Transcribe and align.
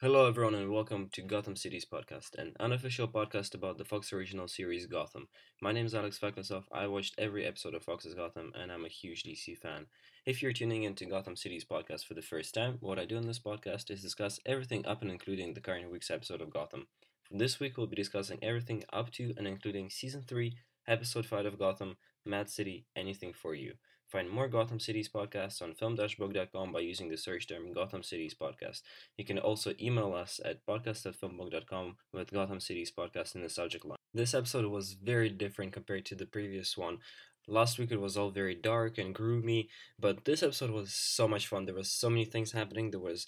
Hello, 0.00 0.28
everyone, 0.28 0.54
and 0.54 0.70
welcome 0.70 1.08
to 1.10 1.22
Gotham 1.22 1.56
City's 1.56 1.84
podcast, 1.84 2.36
an 2.38 2.52
unofficial 2.60 3.08
podcast 3.08 3.52
about 3.52 3.78
the 3.78 3.84
Fox 3.84 4.12
original 4.12 4.46
series 4.46 4.86
Gotham. 4.86 5.26
My 5.60 5.72
name 5.72 5.86
is 5.86 5.94
Alex 5.96 6.16
Feklisov. 6.20 6.62
I 6.70 6.86
watched 6.86 7.16
every 7.18 7.44
episode 7.44 7.74
of 7.74 7.82
Fox's 7.82 8.14
Gotham, 8.14 8.52
and 8.54 8.70
I'm 8.70 8.84
a 8.84 8.88
huge 8.88 9.24
DC 9.24 9.58
fan. 9.58 9.86
If 10.24 10.40
you're 10.40 10.52
tuning 10.52 10.84
into 10.84 11.04
Gotham 11.04 11.34
City's 11.34 11.64
podcast 11.64 12.04
for 12.04 12.14
the 12.14 12.22
first 12.22 12.54
time, 12.54 12.76
what 12.78 13.00
I 13.00 13.06
do 13.06 13.16
in 13.16 13.26
this 13.26 13.40
podcast 13.40 13.90
is 13.90 14.00
discuss 14.00 14.38
everything 14.46 14.86
up 14.86 15.02
and 15.02 15.10
including 15.10 15.54
the 15.54 15.60
current 15.60 15.90
week's 15.90 16.12
episode 16.12 16.42
of 16.42 16.52
Gotham. 16.52 16.86
This 17.32 17.58
week, 17.58 17.76
we'll 17.76 17.88
be 17.88 17.96
discussing 17.96 18.38
everything 18.40 18.84
up 18.92 19.10
to 19.14 19.34
and 19.36 19.48
including 19.48 19.90
Season 19.90 20.22
3, 20.22 20.56
Episode 20.86 21.26
5 21.26 21.44
of 21.44 21.58
Gotham, 21.58 21.96
Mad 22.24 22.48
City, 22.48 22.86
Anything 22.94 23.32
for 23.32 23.52
You. 23.52 23.72
Find 24.08 24.30
more 24.30 24.48
Gotham 24.48 24.80
Cities 24.80 25.10
podcasts 25.10 25.60
on 25.60 25.74
film-book.com 25.74 26.72
by 26.72 26.80
using 26.80 27.10
the 27.10 27.18
search 27.18 27.46
term 27.46 27.74
Gotham 27.74 28.02
Cities 28.02 28.34
Podcast. 28.34 28.80
You 29.18 29.26
can 29.26 29.38
also 29.38 29.74
email 29.78 30.14
us 30.14 30.40
at 30.42 30.64
podcast 30.64 31.04
at 31.04 31.20
filmbook.com 31.20 31.96
with 32.14 32.32
Gotham 32.32 32.58
Cities 32.58 32.90
Podcast 32.90 33.34
in 33.34 33.42
the 33.42 33.50
subject 33.50 33.84
line. 33.84 33.98
This 34.14 34.32
episode 34.32 34.64
was 34.64 34.94
very 34.94 35.28
different 35.28 35.74
compared 35.74 36.06
to 36.06 36.14
the 36.14 36.24
previous 36.24 36.74
one. 36.74 36.98
Last 37.46 37.78
week 37.78 37.92
it 37.92 38.00
was 38.00 38.16
all 38.16 38.30
very 38.30 38.54
dark 38.54 38.96
and 38.96 39.14
gloomy, 39.14 39.68
but 40.00 40.24
this 40.24 40.42
episode 40.42 40.70
was 40.70 40.94
so 40.94 41.28
much 41.28 41.46
fun. 41.46 41.66
There 41.66 41.74
was 41.74 41.92
so 41.92 42.08
many 42.08 42.24
things 42.24 42.52
happening. 42.52 42.90
There 42.90 43.00
was 43.00 43.26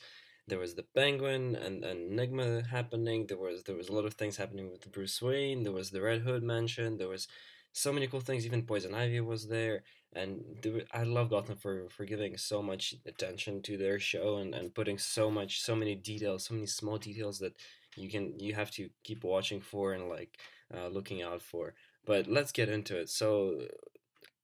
there 0.49 0.59
was 0.59 0.75
the 0.75 0.87
penguin 0.95 1.57
and, 1.57 1.85
and 1.85 2.11
enigma 2.11 2.63
happening 2.63 3.27
there 3.27 3.39
was 3.39 3.63
there 3.65 3.77
was 3.77 3.89
a 3.89 3.93
lot 3.93 4.05
of 4.05 4.15
things 4.15 4.37
happening 4.37 4.69
with 4.69 4.91
bruce 4.91 5.23
wayne 5.23 5.63
there 5.63 5.73
was 5.73 5.91
the 5.91 6.01
red 6.01 6.23
hood 6.23 6.43
mansion 6.43 6.99
there 6.99 7.09
was 7.09 7.29
so 7.73 7.93
many 7.93 8.07
cool 8.07 8.21
things 8.21 8.45
even 8.45 8.63
poison 8.63 8.95
ivy 8.95 9.21
was 9.21 9.49
there 9.49 9.83
and 10.13 10.41
I 10.93 11.05
love 11.05 11.31
Gotham 11.31 11.57
for 11.57 11.89
for 11.89 12.05
giving 12.05 12.37
so 12.37 12.61
much 12.63 12.95
attention 13.07 13.63
to 13.63 13.77
their 13.77 14.01
show 14.01 14.39
and, 14.39 14.55
and 14.55 14.75
putting 14.75 14.99
so 14.99 15.31
much 15.31 15.61
so 15.61 15.77
many 15.77 15.95
details 15.95 16.47
so 16.47 16.55
many 16.55 16.67
small 16.67 16.99
details 16.99 17.39
that 17.39 17.55
you 17.97 18.09
can 18.09 18.39
you 18.39 18.55
have 18.55 18.71
to 18.73 18.91
keep 19.05 19.25
watching 19.25 19.61
for 19.61 19.93
and 19.93 20.09
like 20.09 20.39
uh, 20.75 20.89
looking 20.89 21.23
out 21.23 21.43
for. 21.43 21.75
But 22.07 22.27
let's 22.27 22.53
get 22.53 22.69
into 22.69 22.97
it. 22.99 23.09
So 23.09 23.63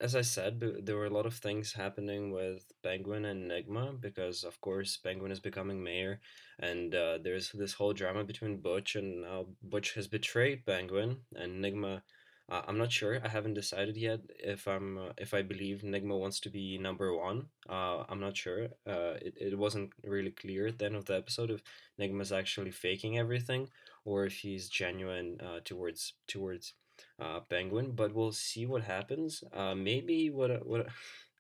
as 0.01 0.15
I 0.15 0.23
said 0.23 0.61
there 0.61 0.97
were 0.97 1.07
a 1.07 1.17
lot 1.17 1.27
of 1.27 1.35
things 1.35 1.73
happening 1.73 2.31
with 2.31 2.65
Penguin 2.83 3.25
and 3.25 3.51
Enigma 3.51 3.95
because 3.99 4.45
of 4.45 4.61
course 4.61 4.99
Penguin 4.99 5.33
is 5.33 5.41
becoming 5.41 5.83
mayor 5.83 6.21
and 6.59 6.95
uh, 6.95 7.19
there's 7.23 7.51
this 7.53 7.73
whole 7.73 7.95
drama 7.95 8.23
between 8.23 8.61
Butch 8.61 8.95
and 8.95 9.23
now 9.23 9.47
Butch 9.63 9.95
has 9.95 10.07
betrayed 10.07 10.67
Penguin 10.67 11.19
and 11.35 11.57
Enigma 11.57 12.03
uh, 12.49 12.63
I'm 12.69 12.79
not 12.79 12.93
sure. 12.93 13.21
I 13.25 13.29
haven't 13.29 13.55
decided 13.55 13.97
yet 13.97 14.21
if 14.39 14.69
I'm 14.69 14.99
uh, 14.99 15.13
if 15.19 15.35
I 15.35 15.43
believe 15.43 15.83
Nygma 15.83 16.19
wants 16.19 16.39
to 16.41 16.51
be 16.51 16.79
number 16.79 17.13
one. 17.15 17.47
Uh, 17.69 18.05
I'm 18.09 18.21
not 18.21 18.37
sure. 18.37 18.69
Uh, 18.87 19.15
it, 19.21 19.35
it 19.41 19.59
wasn't 19.59 19.91
really 20.05 20.31
clear 20.31 20.69
at 20.69 20.79
the 20.79 20.87
end 20.87 20.95
of 20.95 21.07
the 21.07 21.17
episode 21.17 21.51
if 21.51 21.63
Nygma's 22.01 22.33
actually 22.33 22.71
faking 22.71 23.19
everything 23.19 23.69
or 24.05 24.25
if 24.27 24.35
he's 24.35 24.69
genuine 24.69 25.41
uh, 25.41 25.59
towards 25.65 26.13
towards 26.29 26.75
uh, 27.21 27.41
Penguin. 27.41 27.93
But 27.93 28.15
we'll 28.15 28.33
see 28.33 28.65
what 28.65 28.85
happens. 28.85 29.43
Uh, 29.53 29.75
maybe 29.75 30.31
what 30.31 30.65
what 30.65 30.87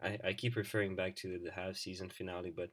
I, 0.02 0.18
I 0.24 0.32
keep 0.32 0.56
referring 0.56 0.96
back 0.96 1.14
to 1.16 1.38
the 1.38 1.52
half 1.52 1.76
season 1.76 2.08
finale, 2.10 2.50
but 2.50 2.70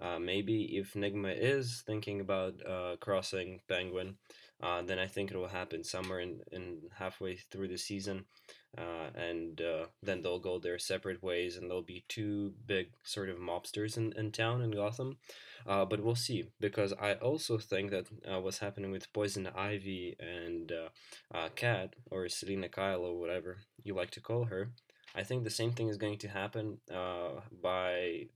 uh, 0.00 0.18
maybe 0.18 0.78
if 0.78 0.96
Enigma 0.96 1.28
is 1.28 1.82
thinking 1.86 2.20
about 2.20 2.54
uh, 2.66 2.96
crossing 3.00 3.60
Penguin, 3.68 4.16
uh, 4.62 4.82
then 4.82 4.98
I 4.98 5.06
think 5.06 5.30
it 5.30 5.36
will 5.36 5.48
happen 5.48 5.84
somewhere 5.84 6.20
in, 6.20 6.40
in 6.52 6.78
halfway 6.98 7.36
through 7.36 7.68
the 7.68 7.78
season, 7.78 8.24
uh, 8.76 9.08
and 9.14 9.60
uh, 9.60 9.86
then 10.02 10.22
they'll 10.22 10.38
go 10.38 10.58
their 10.58 10.78
separate 10.78 11.22
ways, 11.22 11.56
and 11.56 11.68
there'll 11.68 11.82
be 11.82 12.04
two 12.08 12.54
big 12.66 12.88
sort 13.02 13.28
of 13.28 13.38
mobsters 13.38 13.96
in, 13.96 14.12
in 14.16 14.32
town 14.32 14.62
in 14.62 14.70
Gotham. 14.70 15.18
But 15.66 16.02
we'll 16.02 16.14
see 16.14 16.46
because 16.58 16.92
I 17.00 17.14
also 17.14 17.58
think 17.58 17.90
that 17.90 18.06
what's 18.42 18.58
happening 18.58 18.90
with 18.90 19.12
Poison 19.12 19.46
Ivy 19.46 20.16
and 20.18 20.72
Cat 21.54 21.94
or 22.10 22.28
Selina 22.28 22.68
Kyle 22.68 23.02
or 23.02 23.18
whatever 23.18 23.58
you 23.82 23.94
like 23.94 24.10
to 24.12 24.20
call 24.20 24.44
her. 24.44 24.70
I 25.14 25.24
think 25.24 25.44
the 25.44 25.50
same 25.50 25.72
thing 25.72 25.88
is 25.88 25.96
going 25.96 26.18
to 26.18 26.28
happen 26.28 26.78
by 27.62 28.28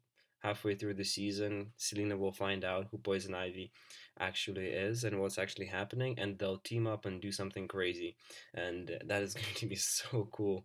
halfway 0.45 0.75
through 0.75 0.95
the 0.95 1.05
season, 1.05 1.73
Selina 1.79 2.17
will 2.17 2.33
find 2.33 2.65
out 2.65 2.87
who 2.91 2.99
Poison 2.99 3.35
Ivy 3.35 3.73
actually 4.21 4.69
is 4.69 5.05
and 5.05 5.19
what's 5.21 5.39
actually 5.39 5.67
happening, 5.67 6.19
and 6.19 6.39
they'll 6.39 6.59
team 6.59 6.87
up 6.87 7.07
and 7.07 7.21
do 7.21 7.33
something 7.33 7.67
crazy. 7.67 8.17
And 8.55 8.99
that 9.07 9.23
is 9.23 9.35
going 9.41 9.55
to 9.57 9.67
be 9.67 9.77
so 9.77 10.29
cool 10.31 10.65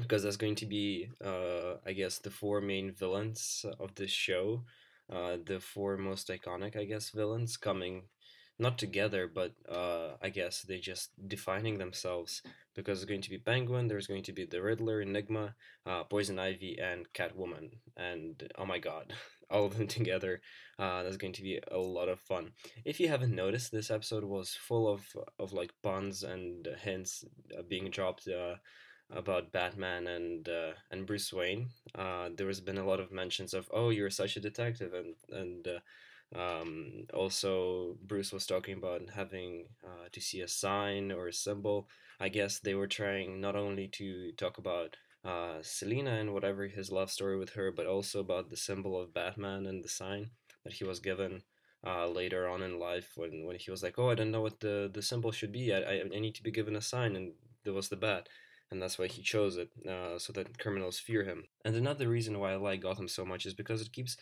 because 0.00 0.22
that's 0.22 0.36
going 0.36 0.54
to 0.56 0.66
be, 0.66 1.08
uh, 1.24 1.74
I 1.84 1.92
guess, 1.92 2.18
the 2.18 2.30
four 2.30 2.60
main 2.60 2.92
villains 2.92 3.64
of 3.80 3.94
this 3.94 4.10
show. 4.10 4.64
Uh, 5.12 5.36
the 5.44 5.60
four 5.60 5.96
most 5.96 6.28
iconic, 6.28 6.76
I 6.76 6.84
guess, 6.84 7.10
villains 7.10 7.56
coming 7.56 8.02
not 8.58 8.78
together, 8.78 9.30
but 9.32 9.52
uh, 9.70 10.16
I 10.22 10.30
guess 10.30 10.62
they 10.62 10.78
just 10.78 11.10
defining 11.28 11.78
themselves 11.78 12.42
because 12.74 12.98
there's 12.98 13.08
going 13.08 13.22
to 13.22 13.30
be 13.30 13.38
Penguin, 13.38 13.88
there's 13.88 14.06
going 14.06 14.22
to 14.24 14.32
be 14.32 14.44
the 14.44 14.62
Riddler, 14.62 15.00
Enigma, 15.00 15.54
uh, 15.84 16.04
Poison 16.04 16.38
Ivy, 16.38 16.78
and 16.78 17.06
Catwoman, 17.12 17.70
and 17.96 18.50
oh 18.58 18.66
my 18.66 18.78
god, 18.78 19.12
all 19.50 19.66
of 19.66 19.76
them 19.76 19.86
together. 19.86 20.40
Uh, 20.78 21.02
that's 21.02 21.16
going 21.16 21.32
to 21.34 21.42
be 21.42 21.60
a 21.70 21.78
lot 21.78 22.08
of 22.08 22.20
fun. 22.20 22.52
If 22.84 23.00
you 23.00 23.08
haven't 23.08 23.34
noticed, 23.34 23.72
this 23.72 23.90
episode 23.90 24.24
was 24.24 24.54
full 24.54 24.88
of 24.88 25.04
of 25.38 25.52
like 25.52 25.72
puns 25.82 26.22
and 26.22 26.66
hints 26.82 27.24
uh, 27.56 27.62
being 27.68 27.90
dropped. 27.90 28.28
Uh, 28.28 28.56
about 29.08 29.52
Batman 29.52 30.08
and 30.08 30.48
uh, 30.48 30.72
and 30.90 31.06
Bruce 31.06 31.32
Wayne. 31.32 31.68
There 31.94 32.48
has 32.48 32.60
been 32.60 32.78
a 32.78 32.84
lot 32.84 32.98
of 32.98 33.12
mentions 33.12 33.54
of 33.54 33.68
oh 33.72 33.90
you're 33.90 34.10
such 34.10 34.36
a 34.36 34.40
detective 34.40 34.94
and 34.94 35.14
and 35.30 35.68
um, 36.34 37.06
also, 37.14 37.96
Bruce 38.04 38.32
was 38.32 38.46
talking 38.46 38.76
about 38.76 39.02
having 39.14 39.66
uh, 39.84 40.08
to 40.12 40.20
see 40.20 40.40
a 40.40 40.48
sign 40.48 41.12
or 41.12 41.28
a 41.28 41.32
symbol. 41.32 41.88
I 42.18 42.28
guess 42.28 42.58
they 42.58 42.74
were 42.74 42.88
trying 42.88 43.40
not 43.40 43.56
only 43.56 43.88
to 43.88 44.32
talk 44.32 44.58
about 44.58 44.96
uh, 45.24 45.58
Selina 45.62 46.12
and 46.12 46.32
whatever 46.32 46.66
his 46.66 46.90
love 46.90 47.10
story 47.10 47.38
with 47.38 47.50
her, 47.50 47.70
but 47.70 47.86
also 47.86 48.20
about 48.20 48.50
the 48.50 48.56
symbol 48.56 49.00
of 49.00 49.14
Batman 49.14 49.66
and 49.66 49.84
the 49.84 49.88
sign 49.88 50.30
that 50.64 50.74
he 50.74 50.84
was 50.84 50.98
given 50.98 51.42
uh, 51.86 52.08
later 52.08 52.48
on 52.48 52.62
in 52.62 52.78
life 52.78 53.12
when, 53.16 53.44
when 53.46 53.56
he 53.56 53.70
was 53.70 53.82
like, 53.82 53.98
oh, 53.98 54.10
I 54.10 54.14
don't 54.14 54.30
know 54.32 54.40
what 54.40 54.60
the, 54.60 54.90
the 54.92 55.02
symbol 55.02 55.30
should 55.30 55.52
be. 55.52 55.72
I, 55.72 55.78
I, 55.78 56.02
I 56.14 56.18
need 56.18 56.34
to 56.34 56.42
be 56.42 56.50
given 56.50 56.76
a 56.76 56.80
sign, 56.80 57.14
and 57.14 57.32
there 57.64 57.74
was 57.74 57.88
the 57.88 57.96
bat. 57.96 58.28
And 58.70 58.82
that's 58.82 58.98
why 58.98 59.06
he 59.06 59.22
chose 59.22 59.56
it, 59.56 59.70
uh, 59.88 60.18
so 60.18 60.32
that 60.32 60.58
criminals 60.58 60.98
fear 60.98 61.22
him. 61.22 61.44
And 61.64 61.76
another 61.76 62.08
reason 62.08 62.40
why 62.40 62.52
I 62.52 62.56
like 62.56 62.82
Gotham 62.82 63.06
so 63.06 63.24
much 63.24 63.46
is 63.46 63.54
because 63.54 63.80
it 63.80 63.92
keeps 63.92 64.16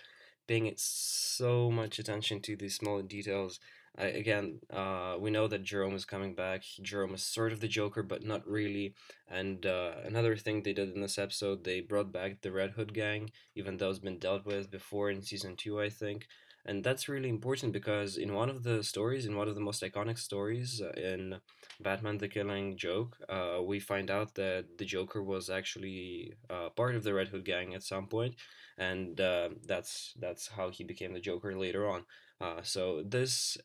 paying 0.47 0.66
it 0.66 0.78
so 0.81 1.71
much 1.71 1.99
attention 1.99 2.41
to 2.43 2.56
these 2.56 2.77
small 2.77 3.00
details. 3.03 3.60
I, 3.97 4.06
again, 4.06 4.59
uh, 4.72 5.16
we 5.21 5.31
know 5.31 5.47
that 5.47 5.62
Jerome 5.62 5.94
is 5.94 6.05
coming 6.05 6.34
back. 6.34 6.62
Jerome 6.82 7.15
is 7.15 7.22
sort 7.22 7.53
of 7.53 7.60
the 7.60 7.69
Joker, 7.69 8.03
but 8.03 8.25
not 8.25 8.47
really. 8.47 8.94
And 9.28 9.65
uh, 9.65 9.93
another 10.04 10.37
thing 10.37 10.62
they 10.62 10.72
did 10.72 10.94
in 10.94 11.00
this 11.00 11.19
episode, 11.19 11.62
they 11.62 11.81
brought 11.81 12.12
back 12.12 12.41
the 12.41 12.50
Red 12.50 12.72
Hood 12.72 12.93
gang, 12.93 13.31
even 13.54 13.77
though 13.77 13.91
it's 13.91 14.00
been 14.00 14.19
dealt 14.19 14.44
with 14.44 14.71
before 14.71 15.10
in 15.10 15.22
season 15.22 15.54
two, 15.56 15.81
I 15.81 15.91
think. 15.91 16.27
And 16.66 16.82
that's 16.82 17.08
really 17.08 17.28
important 17.28 17.72
because 17.75 18.16
in 18.16 18.32
one 18.32 18.48
of 18.48 18.62
the 18.62 18.82
stories, 18.82 19.26
in 19.26 19.36
one 19.36 19.48
of 19.48 19.54
the 19.54 19.60
most 19.60 19.82
iconic 19.82 20.19
stories 20.19 20.80
uh, 20.80 20.92
in 20.92 21.36
Batman 21.80 22.16
the 22.19 22.28
Killing 22.28 22.76
Joke, 22.78 23.19
uh, 23.28 23.60
we 23.62 23.80
find 23.80 24.10
out 24.10 24.34
that 24.36 24.78
the 24.78 24.84
Joker 24.86 25.22
was 25.22 25.50
actually 25.50 26.32
uh, 26.48 26.70
part 26.70 26.94
of 26.94 27.03
the 27.04 27.12
Red 27.12 27.28
Hood 27.28 27.44
gang 27.44 27.74
at 27.74 27.82
some 27.82 28.06
point, 28.06 28.36
and 28.78 29.20
uh, 29.20 29.50
that's 29.66 30.14
that's 30.19 30.48
how 30.48 30.70
he 30.70 30.84
became 30.84 31.12
the 31.12 31.20
Joker 31.20 31.54
later 31.54 31.86
on. 31.88 32.04
Uh, 32.41 32.62
so 32.62 33.03
this 33.06 33.58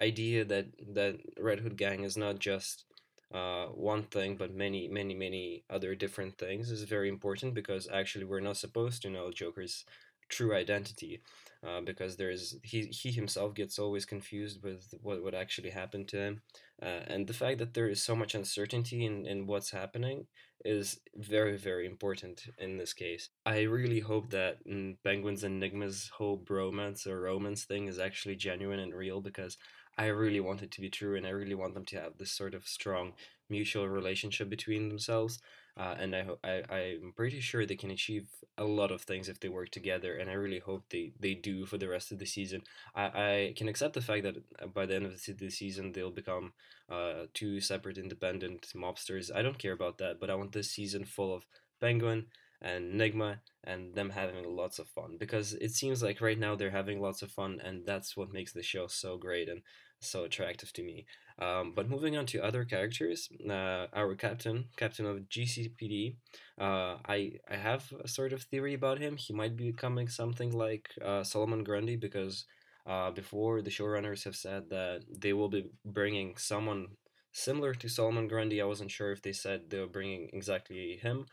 idea 0.00 0.44
that 0.44 0.66
that 0.94 1.16
Red 1.38 1.60
Hood 1.60 1.76
gang 1.76 2.04
is 2.04 2.16
not 2.16 2.38
just 2.38 2.84
uh, 3.32 3.66
one 3.66 4.02
thing, 4.04 4.36
but 4.36 4.54
many, 4.54 4.88
many, 4.88 5.14
many 5.14 5.64
other 5.70 5.94
different 5.94 6.36
things 6.36 6.70
is 6.70 6.82
very 6.82 7.08
important 7.08 7.54
because 7.54 7.88
actually 7.90 8.24
we're 8.26 8.40
not 8.40 8.58
supposed 8.58 9.00
to 9.02 9.10
know 9.10 9.30
Joker's 9.30 9.84
true 10.32 10.54
identity 10.54 11.22
uh, 11.66 11.80
because 11.80 12.16
there's 12.16 12.56
he 12.64 12.86
he 12.86 13.12
himself 13.12 13.54
gets 13.54 13.78
always 13.78 14.04
confused 14.04 14.62
with 14.64 14.94
what 15.02 15.22
what 15.22 15.34
actually 15.34 15.70
happened 15.70 16.08
to 16.08 16.18
him, 16.18 16.42
uh, 16.82 17.02
and 17.12 17.26
the 17.26 17.38
fact 17.42 17.58
that 17.58 17.74
there 17.74 17.88
is 17.88 18.02
so 18.02 18.16
much 18.16 18.34
uncertainty 18.34 19.04
in 19.04 19.26
in 19.26 19.46
what's 19.46 19.70
happening 19.70 20.26
is 20.64 21.00
very 21.16 21.56
very 21.56 21.86
important 21.86 22.42
in 22.58 22.78
this 22.78 22.92
case. 22.92 23.28
I 23.46 23.62
really 23.62 24.00
hope 24.00 24.30
that 24.30 24.66
mm, 24.66 24.96
Penguin's 25.04 25.44
Enigma's 25.44 26.10
whole 26.16 26.38
bromance 26.38 27.06
or 27.06 27.20
romance 27.20 27.64
thing 27.64 27.86
is 27.86 27.98
actually 27.98 28.36
genuine 28.36 28.80
and 28.80 28.94
real 28.94 29.20
because 29.20 29.56
I 29.98 30.06
really 30.06 30.40
want 30.40 30.62
it 30.62 30.70
to 30.72 30.80
be 30.80 30.90
true 30.90 31.16
and 31.16 31.26
I 31.26 31.30
really 31.30 31.54
want 31.54 31.74
them 31.74 31.84
to 31.86 32.00
have 32.00 32.18
this 32.18 32.32
sort 32.32 32.54
of 32.54 32.66
strong 32.66 33.12
mutual 33.48 33.88
relationship 33.88 34.48
between 34.48 34.88
themselves 34.88 35.40
uh, 35.76 35.94
and 35.98 36.14
I, 36.14 36.26
I 36.44 36.62
I'm 36.74 37.12
pretty 37.16 37.40
sure 37.40 37.64
they 37.64 37.76
can 37.76 37.90
achieve 37.90 38.28
a 38.58 38.64
lot 38.64 38.90
of 38.90 39.02
things 39.02 39.28
if 39.28 39.40
they 39.40 39.48
work 39.48 39.70
together, 39.70 40.16
and 40.16 40.28
I 40.28 40.34
really 40.34 40.58
hope 40.58 40.84
they, 40.90 41.12
they 41.18 41.34
do 41.34 41.64
for 41.64 41.78
the 41.78 41.88
rest 41.88 42.12
of 42.12 42.18
the 42.18 42.26
season. 42.26 42.62
I, 42.94 43.04
I 43.04 43.54
can 43.56 43.68
accept 43.68 43.94
the 43.94 44.02
fact 44.02 44.24
that 44.24 44.36
uh, 44.62 44.66
by 44.66 44.84
the 44.84 44.96
end 44.96 45.06
of 45.06 45.18
the 45.38 45.50
season 45.50 45.92
they'll 45.92 46.10
become 46.10 46.52
uh, 46.90 47.24
two 47.32 47.60
separate 47.60 47.96
independent 47.96 48.68
mobsters. 48.74 49.34
I 49.34 49.40
don't 49.40 49.58
care 49.58 49.72
about 49.72 49.98
that, 49.98 50.20
but 50.20 50.28
I 50.28 50.34
want 50.34 50.52
this 50.52 50.70
season 50.70 51.04
full 51.04 51.34
of 51.34 51.46
Penguin 51.80 52.26
and 52.62 52.94
Nygma 52.98 53.38
and 53.64 53.94
them 53.94 54.10
having 54.10 54.44
lots 54.56 54.78
of 54.78 54.88
fun 54.88 55.16
because 55.18 55.54
it 55.54 55.72
seems 55.72 56.02
like 56.02 56.20
right 56.20 56.38
now 56.38 56.54
they're 56.54 56.70
having 56.70 57.00
lots 57.00 57.22
of 57.22 57.30
fun 57.30 57.60
and 57.62 57.84
that's 57.84 58.16
what 58.16 58.32
makes 58.32 58.52
the 58.52 58.62
show 58.62 58.86
so 58.86 59.16
great 59.16 59.48
and 59.48 59.62
so 60.00 60.24
attractive 60.24 60.72
to 60.72 60.82
me. 60.82 61.06
Um, 61.38 61.72
but 61.74 61.88
moving 61.88 62.16
on 62.16 62.26
to 62.26 62.44
other 62.44 62.64
characters, 62.64 63.28
uh, 63.48 63.86
our 63.92 64.14
captain, 64.14 64.66
captain 64.76 65.06
of 65.06 65.28
GCPD, 65.28 66.16
uh, 66.60 66.96
I 67.06 67.32
I 67.50 67.56
have 67.56 67.92
a 68.02 68.08
sort 68.08 68.32
of 68.32 68.42
theory 68.42 68.74
about 68.74 68.98
him. 68.98 69.16
He 69.16 69.32
might 69.32 69.56
be 69.56 69.70
becoming 69.70 70.08
something 70.08 70.52
like 70.52 70.90
uh, 71.04 71.22
Solomon 71.24 71.64
Grundy 71.64 71.96
because 71.96 72.44
uh, 72.86 73.10
before 73.10 73.62
the 73.62 73.70
showrunners 73.70 74.24
have 74.24 74.36
said 74.36 74.68
that 74.70 75.04
they 75.08 75.32
will 75.32 75.48
be 75.48 75.70
bringing 75.84 76.36
someone 76.36 76.88
similar 77.32 77.72
to 77.74 77.88
Solomon 77.88 78.28
Grundy. 78.28 78.60
I 78.60 78.66
wasn't 78.66 78.90
sure 78.90 79.12
if 79.12 79.22
they 79.22 79.32
said 79.32 79.70
they 79.70 79.78
were 79.78 79.86
bringing 79.86 80.30
exactly 80.32 80.98
him 81.00 81.26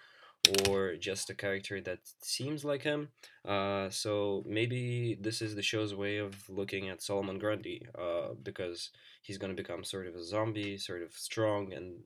or 0.68 0.96
just 0.96 1.30
a 1.30 1.36
character 1.36 1.82
that 1.82 2.00
seems 2.22 2.64
like 2.66 2.84
him. 2.84 3.10
Uh, 3.48 3.90
so 3.90 4.44
maybe 4.48 5.18
this 5.20 5.42
is 5.42 5.56
the 5.56 5.62
show's 5.62 5.94
way 5.94 6.18
of 6.18 6.50
looking 6.50 6.90
at 6.90 7.02
Solomon 7.02 7.40
Grundy, 7.40 7.86
uh, 7.98 8.34
because 8.42 8.90
he's 9.22 9.38
going 9.38 9.56
to 9.56 9.62
become 9.62 9.84
sort 9.84 10.08
of 10.08 10.16
a 10.16 10.24
zombie, 10.24 10.78
sort 10.78 11.02
of 11.02 11.14
strong, 11.14 11.74
and 11.74 12.00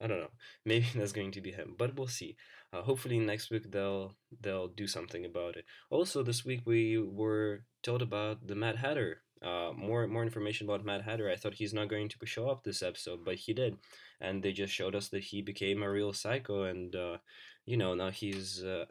I 0.00 0.06
don't 0.06 0.20
know. 0.20 0.30
Maybe 0.64 0.86
that's 0.94 1.12
going 1.12 1.32
to 1.32 1.40
be 1.40 1.52
him, 1.52 1.74
but 1.78 1.96
we'll 1.96 2.08
see. 2.08 2.36
Uh, 2.72 2.82
hopefully 2.82 3.18
next 3.18 3.50
week 3.50 3.70
they'll 3.70 4.14
they'll 4.42 4.68
do 4.68 4.86
something 4.86 5.24
about 5.24 5.56
it. 5.56 5.64
Also, 5.90 6.22
this 6.22 6.44
week 6.44 6.62
we 6.66 6.98
were 6.98 7.64
told 7.82 8.02
about 8.02 8.46
the 8.46 8.54
Mad 8.54 8.76
Hatter. 8.76 9.22
Uh, 9.42 9.72
more 9.76 10.06
more 10.08 10.22
information 10.22 10.66
about 10.68 10.84
Mad 10.84 11.02
Hatter. 11.02 11.30
I 11.30 11.36
thought 11.36 11.54
he's 11.54 11.74
not 11.74 11.88
going 11.88 12.08
to 12.08 12.26
show 12.26 12.48
up 12.48 12.64
this 12.64 12.82
episode, 12.82 13.24
but 13.24 13.36
he 13.36 13.52
did, 13.52 13.76
and 14.20 14.42
they 14.42 14.52
just 14.52 14.72
showed 14.72 14.94
us 14.94 15.08
that 15.08 15.24
he 15.24 15.42
became 15.42 15.82
a 15.82 15.90
real 15.90 16.12
psycho, 16.12 16.64
and 16.64 16.94
uh, 16.96 17.18
you 17.64 17.76
know 17.76 17.94
now 17.94 18.10
he's 18.10 18.64
uh, 18.64 18.86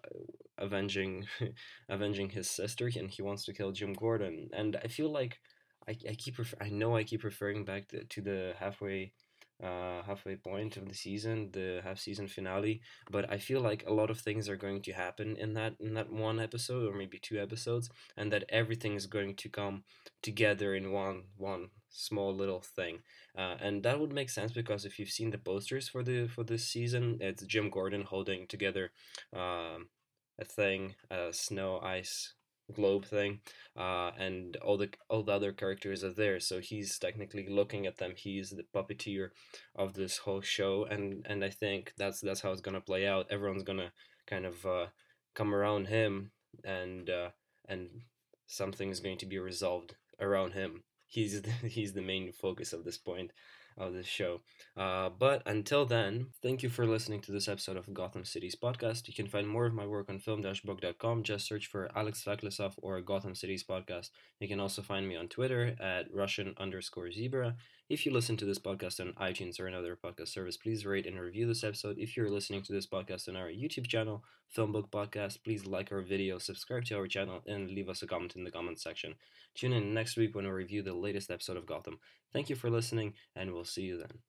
avenging 0.58 1.26
avenging 1.90 2.30
his 2.30 2.50
sister, 2.50 2.90
and 2.96 3.10
he 3.12 3.22
wants 3.22 3.46
to 3.46 3.54
kill 3.54 3.72
Jim 3.72 3.94
Gordon. 3.94 4.50
And 4.54 4.78
I 4.84 4.88
feel 4.88 5.12
like 5.12 5.40
I, 5.88 5.98
I 6.10 6.16
keep 6.16 6.38
refer- 6.38 6.58
I 6.62 6.70
know 6.70 6.96
I 6.96 7.04
keep 7.04 7.24
referring 7.24 7.66
back 7.66 7.90
to, 7.90 8.04
to 8.04 8.22
the 8.22 8.54
halfway 8.60 9.14
uh, 9.64 10.04
halfway 10.04 10.36
point 10.36 10.78
of 10.78 10.88
the 10.88 10.94
season, 10.94 11.50
the 11.52 11.82
half 11.84 12.00
season 12.00 12.28
finale. 12.28 12.82
But 13.10 13.32
I 13.32 13.38
feel 13.38 13.62
like 13.62 13.84
a 13.88 13.94
lot 13.94 14.10
of 14.10 14.20
things 14.20 14.48
are 14.50 14.56
going 14.56 14.82
to 14.84 14.92
happen 14.94 15.36
in 15.38 15.54
that 15.54 15.76
in 15.80 15.94
that 15.96 16.12
one 16.12 16.40
episode 16.40 16.88
or 16.88 16.96
maybe 16.96 17.20
two 17.20 17.40
episodes, 17.40 17.90
and 18.16 18.32
that 18.32 18.46
everything 18.50 18.96
is 18.96 19.08
going 19.08 19.36
to 19.36 19.50
come 19.50 19.84
together 20.22 20.76
in 20.76 20.92
one 20.92 21.24
one 21.38 21.70
small 21.90 22.36
little 22.36 22.62
thing. 22.62 23.00
Uh, 23.38 23.56
and 23.60 23.84
that 23.84 24.00
would 24.00 24.14
make 24.14 24.30
sense 24.30 24.52
because 24.52 24.86
if 24.86 25.00
you've 25.00 25.10
seen 25.10 25.32
the 25.32 25.38
posters 25.38 25.88
for 25.88 26.04
the 26.04 26.28
for 26.28 26.44
this 26.44 26.68
season, 26.68 27.18
it's 27.22 27.44
Jim 27.44 27.70
Gordon 27.70 28.04
holding 28.04 28.48
together 28.48 28.92
um, 29.34 29.90
a 30.40 30.46
thing, 30.46 30.96
a 31.10 31.34
snow 31.34 31.80
ice 31.80 32.34
globe 32.74 33.06
thing, 33.06 33.40
uh, 33.76 34.12
and 34.18 34.56
all 34.58 34.78
the 34.78 34.90
all 35.10 35.24
the 35.24 35.32
other 35.32 35.52
characters 35.52 36.04
are 36.04 36.14
there. 36.14 36.40
So 36.40 36.60
he's 36.60 36.98
technically 37.00 37.48
looking 37.48 37.86
at 37.86 37.98
them. 37.98 38.14
He's 38.16 38.50
the 38.52 38.66
puppeteer 38.76 39.30
of 39.76 39.94
this 39.94 40.18
whole 40.20 40.42
show, 40.42 40.86
and 40.86 41.26
and 41.28 41.44
I 41.44 41.50
think 41.50 41.94
that's 41.98 42.22
that's 42.22 42.42
how 42.42 42.52
it's 42.52 42.62
gonna 42.62 42.82
play 42.82 43.08
out. 43.08 43.28
Everyone's 43.30 43.64
gonna 43.64 43.92
kind 44.26 44.46
of 44.46 44.66
uh, 44.66 44.88
come 45.36 45.54
around 45.54 45.88
him, 45.88 46.32
and 46.64 47.10
uh, 47.10 47.30
and 47.68 47.90
something's 48.48 49.00
going 49.00 49.18
to 49.20 49.26
be 49.26 49.40
resolved 49.40 49.96
around 50.20 50.54
him. 50.54 50.84
He's 51.08 51.42
the, 51.44 51.52
he's 51.68 51.94
the 51.94 52.02
main 52.02 52.32
focus 52.32 52.74
of 52.74 52.84
this 52.84 52.98
point 52.98 53.32
of 53.78 53.94
this 53.94 54.08
show. 54.08 54.42
Uh, 54.76 55.10
but 55.10 55.42
until 55.46 55.86
then, 55.86 56.28
thank 56.42 56.64
you 56.64 56.70
for 56.70 56.86
listening 56.86 57.22
to 57.22 57.32
this 57.32 57.48
episode 57.48 57.78
of 57.78 57.94
Gotham 57.94 58.26
City's 58.26 58.56
podcast. 58.56 59.08
You 59.08 59.14
can 59.14 59.28
find 59.28 59.48
more 59.48 59.66
of 59.66 59.74
my 59.74 59.86
work 59.86 60.10
on 60.10 60.20
film-book.com. 60.20 61.24
Just 61.24 61.48
search 61.48 61.68
for 61.68 61.90
Alex 61.96 62.24
Feklisov 62.26 62.74
or 62.82 63.02
Gotham 63.02 63.36
City's 63.36 63.64
podcast. 63.64 64.10
You 64.40 64.48
can 64.48 64.60
also 64.60 64.82
find 64.82 65.08
me 65.08 65.16
on 65.16 65.28
Twitter 65.28 65.76
at 65.80 66.14
Russian 66.14 66.54
underscore 66.58 67.12
zebra. 67.12 67.56
If 67.90 68.06
you 68.06 68.12
listen 68.12 68.36
to 68.38 68.44
this 68.44 68.60
podcast 68.60 69.00
on 69.00 69.14
iTunes 69.14 69.62
or 69.62 69.68
another 69.68 69.96
podcast 69.96 70.28
service, 70.28 70.58
please 70.58 70.86
rate 70.86 71.06
and 71.06 71.18
review 71.18 71.48
this 71.48 71.64
episode. 71.64 71.98
If 71.98 72.18
you're 72.18 72.30
listening 72.30 72.62
to 72.64 72.74
this 72.74 72.86
podcast 72.86 73.30
on 73.30 73.38
our 73.38 73.48
YouTube 73.48 73.88
channel, 73.88 74.26
Filmbook 74.54 74.90
Podcast, 74.90 75.42
please 75.42 75.66
like 75.66 75.90
our 75.94 76.02
video, 76.02 76.38
subscribe 76.38 76.84
to 76.86 76.98
our 76.98 77.08
channel, 77.08 77.44
and 77.48 77.72
leave 77.72 77.88
us 77.88 78.02
a 78.02 78.08
comment 78.08 78.36
in 78.36 78.44
the 78.44 78.52
comment 78.52 78.82
section. 78.82 79.16
Tune 79.56 79.72
in 79.72 79.94
next 79.94 80.18
week 80.18 80.36
when 80.36 80.44
we 80.44 80.52
review 80.52 80.84
the 80.84 80.94
latest 80.94 81.32
episode 81.32 81.56
of 81.56 81.66
Gotham. 81.66 82.00
Thank 82.34 82.50
you 82.50 82.58
for 82.58 82.70
listening, 82.70 83.14
and 83.38 83.54
we'll 83.54 83.64
see 83.64 83.84
you 83.84 83.98
then. 83.98 84.20